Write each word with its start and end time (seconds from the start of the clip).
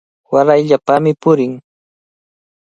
Warayllapami 0.31 1.11
purin. 1.21 1.53